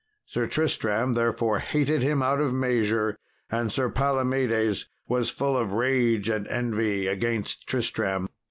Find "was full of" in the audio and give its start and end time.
5.07-5.73